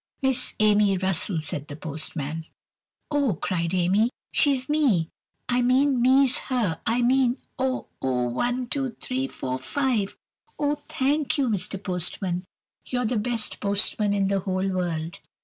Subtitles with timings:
[0.23, 2.45] "Miss Amy Russell?" said the postman.
[3.11, 5.09] "Oh!" cried Amy, "she's me!
[5.47, 6.81] I mean me's her!
[6.87, 7.85] I mean—oh!
[8.01, 8.29] oh!
[8.29, 10.17] one, two, three, four, five!
[10.57, 11.77] Oh, thank you, Mr.
[11.77, 12.45] Postman!
[12.83, 15.19] You're the best postman in the whole world!"